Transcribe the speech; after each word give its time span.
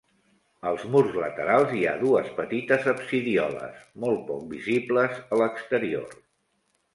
Als 0.69 0.85
murs 0.93 1.11
laterals 1.23 1.75
hi 1.79 1.81
ha 1.89 1.93
dues 2.03 2.31
petites 2.39 2.87
absidioles, 2.93 3.85
molt 4.05 4.25
poc 4.31 4.41
visibles 4.55 5.21
a 5.37 5.41
l'exterior. 5.43 6.19